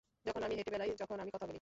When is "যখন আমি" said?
0.25-0.55, 1.01-1.31